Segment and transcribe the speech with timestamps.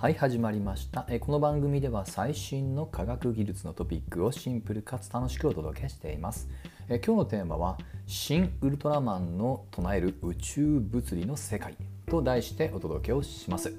[0.00, 1.04] はい始まりました。
[1.10, 6.48] えこの番組では最新の科学技術のトピックをシンプルかつ楽しくお届けしています。
[6.88, 11.76] え今日のテーマは新ウルトラマンの唱える宇宙物理の世界
[12.06, 13.74] と題してお届けをします。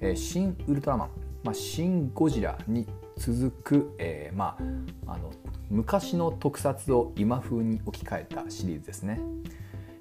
[0.00, 1.08] え新ウルトラマン
[1.42, 2.86] まあ、シン・ゴジラに
[3.16, 4.56] 続く、えー、ま
[5.04, 5.32] あ、あの
[5.68, 9.20] 昔の特撮を今風に置き換えたシリーズですね。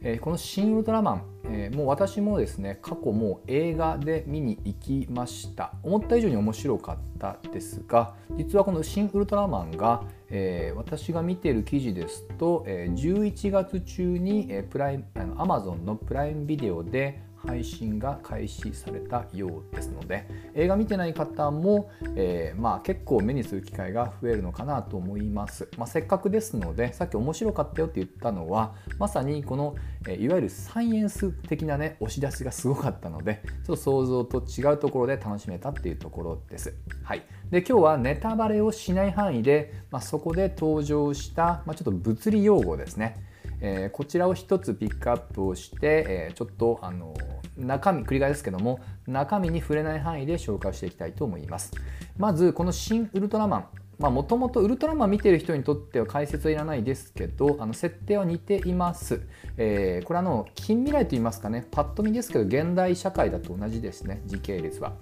[0.08, 5.74] えこの「シン・ウルトラマン」え、もう私もですね過去もう映画で見に行きました。
[5.82, 29.76] 思った以上に面白かったですが実はこの「シン・ウルトラマンが」え、私が見ている記事ですと、え、11月中に、え、プライあの Amazon のプライムビデオで配信が開始されたようですので映画見てない方も、えー、まあ、結構目にする機会が増えるのかなと思います、まあ、せっかくですのでさっき面白かったよって言ったのはまさにこの、
[30.08, 36.76] えいわゆるサイエンス的なね押し出しがすごかったのでちょっと想像と違うところで楽しめたっていうところです。
[37.04, 43.16] はい、で今日はネタバレをしない範囲で、まあ、そこで登場した、まちょっと物理用語ですね。
[43.62, 47.16] えー、こちらを一つピックアップをして、えー、ちょっとあの
[47.58, 51.72] 中身繰り返すけども中身に触れない範囲で紹介していきたいと思います。
[52.18, 53.68] まずこの新ウルトラマン。
[53.98, 59.22] もともとウルトラマン見てる人にとっては解説はいらないですけどあの設定は似ています、
[59.56, 61.66] えー、これあの近未来といいますかね。
[61.72, 64.22] パッと見ですけど現代社会だと同じですね。
[64.26, 64.94] 時系列は。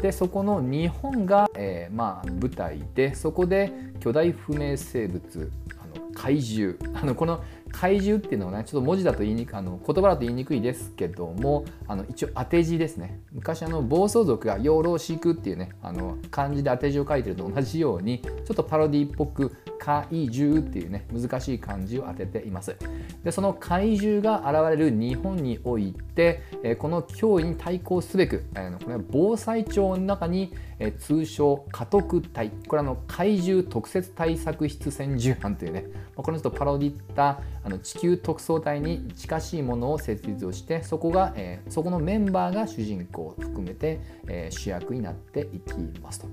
[0.00, 6.76] でそこの日本が、えー、まあ、舞台でそこで巨大不明生物あの怪獣。
[6.94, 13.20] あのこの怪獣っていうのはねちょっと文字だと言いにくいあの言葉だと言いにくいですけどもあの一応当て字ですね。
[13.32, 22.76] 昔あの暴走族が養老飼育っていうねあの漢字で当て字を書いてると同じようにちょっとパロディっぽく怪獣っていうね難しい漢字を当てています。
[23.22, 32.50] でその怪獣が現れる日本において、えこの脅威に対抗すべく、えこれは防災庁の中に、え通称家督隊。
[32.66, 46.28] これはの怪獣特設対策室戦従班というねこのちょっとパロディったあの地球特捜隊に近しいものを設立をしてそこが、えー、そこのメンバーが主人公を含めて、えー、主役になっていきますと。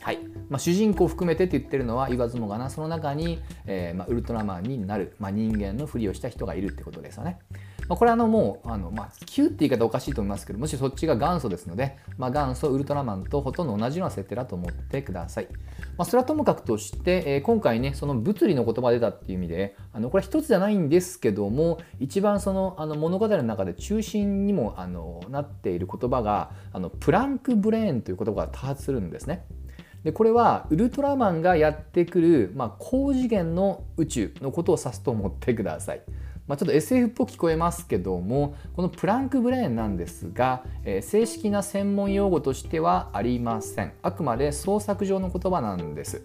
[0.00, 7.38] はいまあ、主人公を含めてって言ってるのは言わずもがなその中に、えーまあ、ウルトラマンになる、まあ、人間のふりをした人がいるってことですよね。
[7.88, 15.48] これはあのもうあの、まあ、Q って言い方おかしいと思いますけどもしそっちが元祖ですので、まあ、元祖ウルトラマンとほとんど同じような設定だと思ってください。
[15.96, 29.44] まあ、それはともかくとして、えー、今回ねその物理の言葉出たっていう意味であのこれ一つじゃないんですけども一番そのあの物語の中で中心にもあのなっている言葉があのプランクブレーンという言葉が多発するんですね。
[30.04, 36.02] でこれはウルトラマンがやってくる、まあ、高次元の宇宙のことを指すと思ってください。
[36.46, 43.92] まあ、ちょっと SF っぽく聞こえますけどもこのプランクブレーンなんですが、えー、正式な専門用語としてはありません。
[44.02, 46.22] あくまで創作上の言葉なんです。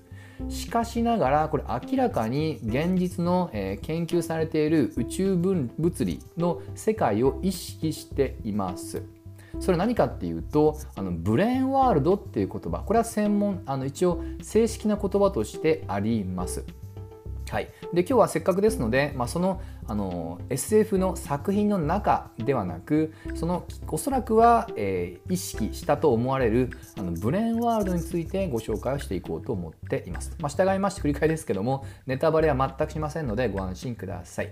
[0.48, 9.04] しかしながらこれ明らかに現実の、えー、研究されている宇宙分物理の世界を意識しています。
[9.60, 12.80] それ何かっていうとあのブレーンワールドっていう言葉。
[12.80, 16.66] これは専門あの一応正式な言葉としてあります。
[17.50, 30.32] はい、で今日はせっかくですので、まあ、そのあの SF の作品の中ではなくそのおそらくは、えー、意識したと思われるあのブレーンワールドについてご紹介をしていこうと思っています。
[30.40, 34.52] まあ、従いまして繰り返ですけどもネタバレは全くしませんのでご安心ください。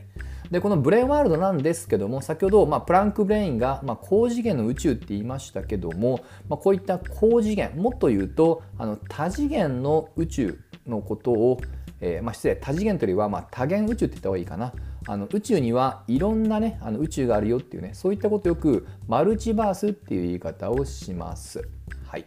[0.49, 11.59] でこのブレーンワールドなんですけども先ほど、まあ、プランク・ブレインが、まあ、高次元の宇宙って言いましたけども、まあ、こういった高次元もっと言うとあの多次元の宇宙のことを
[11.99, 14.73] えー、まあ、失礼多次元というよりは、まあ、多元宇宙って言った方がいいかな
[15.07, 21.67] あの宇宙にはいろんなねあの宇宙があるよっていうねそういったことよくマルチバースっていう言い方をします。
[22.05, 22.25] はい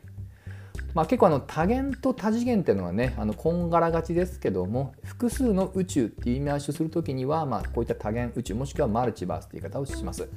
[0.95, 10.29] まあ、結構あの多元と多次元っていうのはねあのこんがらがちですけども複数の宇宙っていう言い回しをする時には、まあ、こういった多元宇宙もしくはマルチバースっていう言い方をします。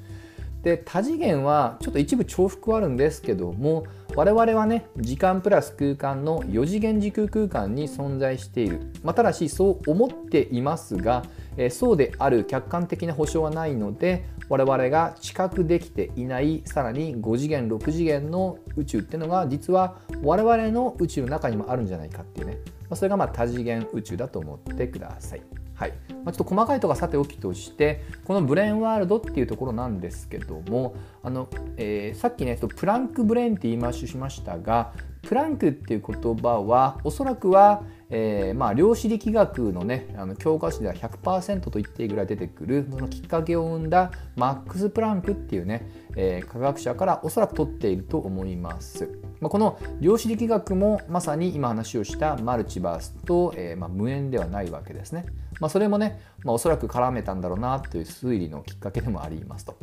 [0.63, 11.24] で多次元はちょっと一部重複はあるんですけども我々はね時間プラス空間の4次元時空空間に存在している、まあ、ただしそう思っていますが、
[11.57, 25.62] え、そうである客観的な保証はないので我々が知覚できていないさらに5次元6次元の宇宙っていうのが実は我々の宇宙の中にもあるんじゃないかっていうね、まあ、それがま多次元宇宙だと思ってください。
[25.75, 25.93] はい。
[26.23, 34.93] まあ、ちょっと細かいとこはさておきとしてこのブレーンワールドっていうところなんですけどもあの、えー、さっきねプランクブレーンって言い回ししましたが
[35.23, 37.83] プランクっていう言葉はおそらくは
[38.15, 49.10] えー、まあ、量子力学のねあの教科書では100%と言っていいぐらい出てくるそのきっかけを生んだマックス・プランクっていうね、えー、科学者からおそらく取っていると思います。
[49.42, 55.25] まあ、この量子力学もまさに今話をしたマルチバースと、えー、まあ、無縁ではないわけですね。
[55.60, 59.75] ま、それもね、ま、おそらく絡めたんだろうなという推理のきっかけでもありますと。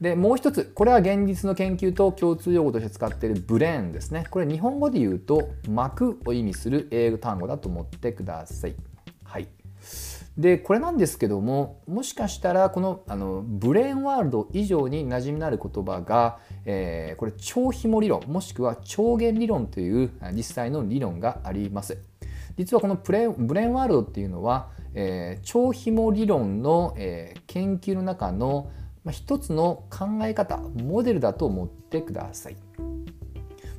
[0.00, 8.76] でもう一つこれは現実の研究と共通用語として使っているブレーンですねこれ日本語で言うと膜を意味する英語単語だと思ってください。
[9.24, 9.48] はい
[10.36, 21.98] でこれなんですけどももしかしたらこのあのブレーンワールド以上に馴染みのある言葉が、えー、これ超紐理論もしくは超弦理論という実際の理論があります。
[22.56, 28.70] 実はこのブレーンワールドっていうのは、えー、超紐理論の、えー、研究の中の
[29.08, 32.56] まあ、一つの考え方モデルだと思ってください。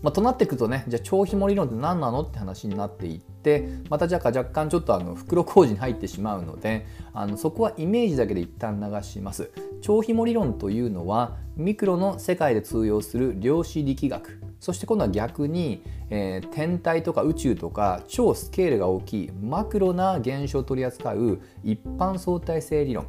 [0.01, 9.51] まあ、となっていくとねじゃあ超紐理論って何なのって話になっていってまたじゃあ若干ちょっとあの袋小路に入ってしまうのであのそこはイメージだけで一旦流します。
[9.81, 23.05] 超紐理論というのはミクロの世界で通用する量子力学そして今度は逆に、えー、天体とか宇宙とか超スケールが大きいマクロな現象を取り扱う一般相対性理論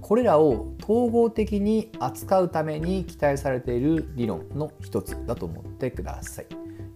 [0.00, 6.46] これらを統合的に扱うために期待されている理論の一つだと思ってください。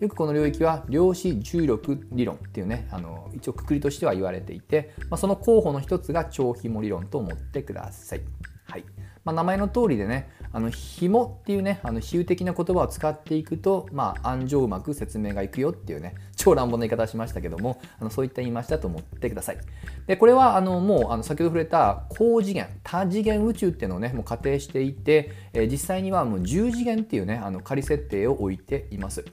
[0.00, 8.23] よくこの領域は量子重力理論っていうねあの一応くくりとしては言われていて、まあ、その候補の一つが超ひも理論と思ってください。
[8.64, 8.85] はい
[9.25, 19.58] まあ、名前の通りでねあの紐っていうねあの比喩的な言葉を使っていくと、まあ、暗情うまく説明がいくよっていうね超乱暴な言い方しましたけどもあのそういった言い回しだと思ってください。
[20.06, 29.25] でこれはあのもうあの先ほど触れた高次元多次元宇宙っていうのをねもう仮定していて、えー、実際にはもう10次元っていうねあの仮設定を置いています。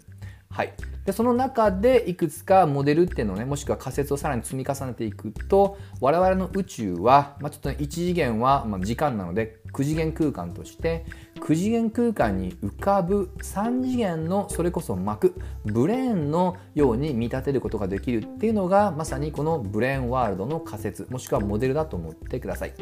[0.50, 0.74] はい、
[1.06, 15.36] でその中でいくつかモデルっていうのをねもしくは仮説をさらに積み重ねていくと我々の宇宙は、まあ、ちょっと、ね、1次元は、ま、時間なので9次元空間として9次元空間に浮かぶ3次元のそれこそ膜
[15.66, 22.74] ブレーンのように見立てることができるっていうのがまさにこのブレーンワールドの仮説もしくはモデルだと思ってください。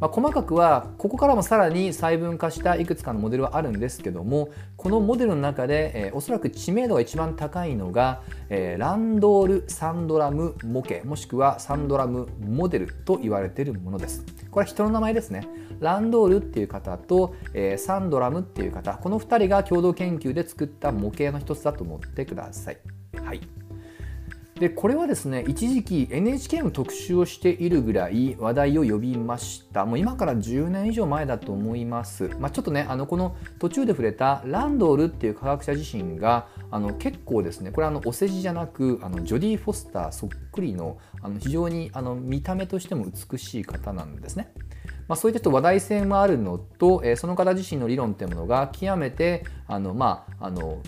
[0.00, 14.24] まあ、細かくはここからもさらに細分化したいくつかのモデルはあるんですけどもこのモデルの中で、えー、おそらく知名度が一番高いのが、えー、ランドール・サンドラム模型もしくはサンドラムモデルと言われているものです。
[14.50, 15.46] これは人の名前ですね。
[15.80, 22.78] ランドールっていう方と、えー、サンドラムっていう方この2人が共同研究で作った模型の一つだと思ってください。
[23.22, 23.59] はい。
[24.60, 44.52] でこれはですね一時期 NHK の特集をしているぐらい話題を呼びましたもう今から10年以上前だと思います、まあ、ちょっとねあのこの途中で触れたランドールっていう科学者自身があの結構ですねこれはあのお世辞じゃなくあのジョディ・フォスターそっくりのあの非常にあの見た目としても美しい方なんですね。
[45.08, 50.78] まあ、そういった話題性もあるのと、えー、その方自身の理論っていうものが極めてあの、まあ、あの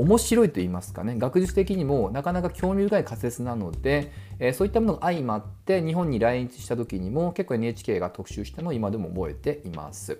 [0.00, 10.18] 面白いと言いますかね学術的にもなかなか興味深い仮説なので、えー、そういったものが相まって日本に来日した時にも結構 NHK が特集したのを今でも覚えています。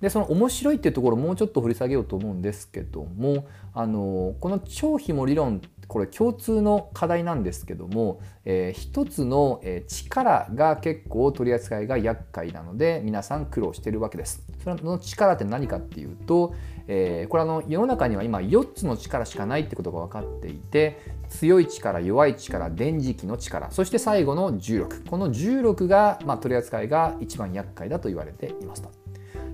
[0.00, 14.42] でその面白いっていうところをもうちょっと掘り下げようと思うんですけどもあのこの超ひも理論これ共通の課題なんですけども、えー、一つの、え力が結構取り扱いが厄介なので皆さん苦労してるわけです。
[14.62, 16.54] その力って何かっていうと、
[16.86, 21.00] えー、これあの世の中には今4つの力しかないってことが分かっていて
[21.30, 25.02] 強い力弱い力電磁気の力そして最後の重力。
[25.04, 28.90] この重力が、まあ、取り扱いが一番厄介だと言われていますと。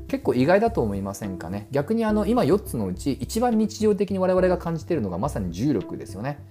[0.09, 1.69] 結構意外だと思いませんかね？
[1.71, 6.45] 逆にあの今4つのうち一番日常的に我々が感じているのがまさに重力ですよね。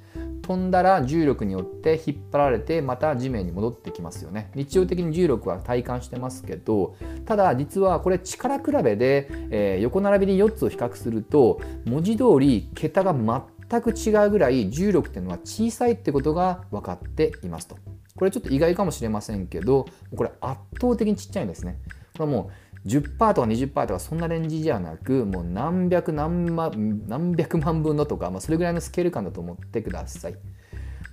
[0.50, 4.50] 飛んだら重力によって引っ張られてまた地面に戻ってきますよね。
[4.56, 17.78] 日常的に重力は体感してますけどただ実はこれ力比べで、えー、横並びに4つを比較すると文字通り桁が全く違うぐらい重力っていうのは小さいってことが分かっていますと。
[18.16, 21.78] これちょっと意外かもしれませんけどこれ圧倒的にちっちゃいんですね。
[22.18, 30.36] これもう10%とか20%とかそんなレンジじゃなくもう何百何万何百万分のとか、まあ、それぐらいのスケール感だと思ってください。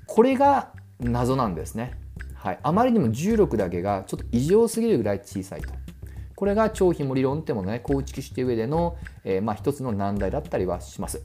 [0.07, 1.99] これが謎なんですね、
[2.35, 5.73] はい、あまりにも重力だけがちょっと異常すぎるぐらい小さいと。
[6.37, 11.23] これが超紐理論ってものね構築して上での、えー、まあ一つの難題だったりはします。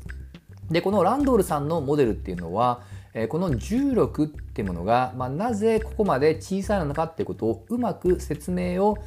[0.70, 2.82] でこのランドールさんのモデルっていうのは
[3.30, 8.98] この重力っていうものが、まあ、なぜここまで小さいのかっていうことをうまく説明を、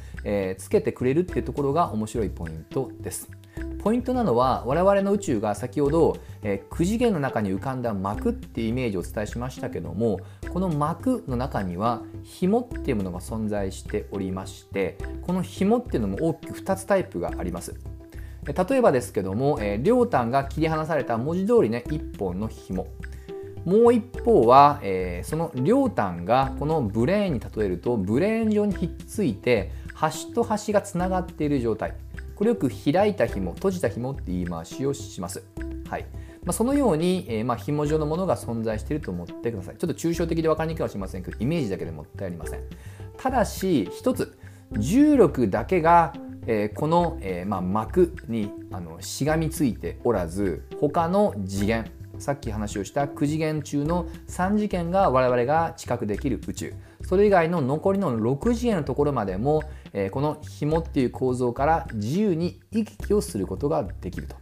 [0.57, 3.29] つけてくれるっていうところが面白いポイントです。
[3.85, 10.19] ポイントなのは我々の宇宙が先ほど、えー、9次元の中に浮かんだ膜っていうイメージをお伝えしましたけども
[10.51, 17.75] この膜の中には紐っていうものが存在しておりましてこの紐っていうのも大きく2つタイプがあります
[18.43, 22.87] 例えばですけども、両端が切り離された文字通りね1本の紐
[23.65, 31.95] もう一方は、えー、その両端がこのブレーンに例えるとブレーン上にひっついて端と端がつながっている状態
[32.35, 35.43] これよく開いた紐閉じた紐って言い回しをします。
[35.89, 36.05] はい
[36.43, 39.77] まあ、そのように、えー、まあ紐状のものが存在していると思ってください。
[39.77, 42.61] ちょっと抽象的で分かりにくいかもしれませんけどイメージだけでもったいありません。
[43.17, 44.37] ただし一つ
[44.77, 46.13] 重力だけが
[46.47, 64.35] えー、この、えーまあ、膜にあのしがみついておらず他の次元さっき話をした9次元中の3次元が我々が知覚できる宇宙それ以外の残りの6次元のところまでも、えー、この紐っていう構造から自由に行き来をすることができると。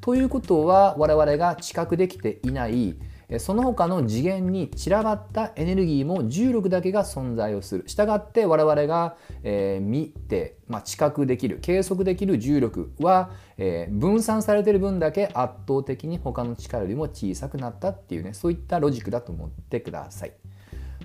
[0.00, 2.96] ということは我々が知覚できていない
[3.38, 7.84] その他の次元に散らばったエネルギーも重力だけが存在をする。
[7.86, 20.32] したがって我々が、えー、見て、まあ、知覚できる、計測できる重力は、えー、分散されている分だけ圧倒的に他の力よりも小さくなったっていうね、そういったロジックだと思ってください。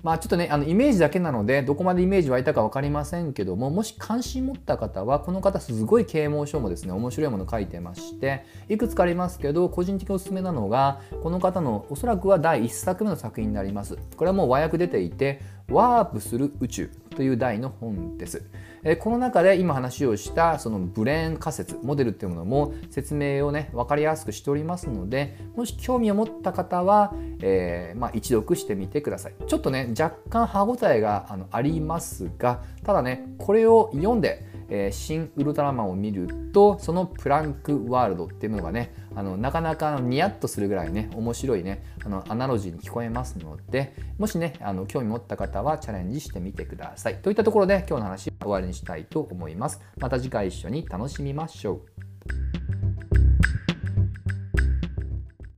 [0.02, 13.96] まあ、ちょっとねあのイメージだけなのでどこまでイメージ湧いたか分かりませんけどももし関心持った方はこの方すごい啓蒙書もですね面白いもの書いてましていくつかありますけど個人的におすすめなのがこの方のおそらくは第1作目の作品になります。
[14.16, 15.40] これはもう和訳出ていて
[15.70, 18.42] ワープする宇宙という題の本です。
[18.84, 47.16] えこの中で今話をしたそのブレーン仮説モデルっていうものも説明をね分かりやすくしておりますのでもし興味を持った方は、えー、まあ、一読してみてくださいちょっとね若干歯ごたえがあのありますがただねこれを読んでえー、新ウルトラマンを見るとそのプランクワールドっていうのがねあのなかなかニヤッとするぐらいね面白いねあのアナロジーに聞こえますのでもしねあの興味持った方はチャレンジしてみてください。
[47.16, 49.80] といったところで今日の話は終わりにしたいと思います。
[49.98, 52.07] また次回一緒に楽しみましょう。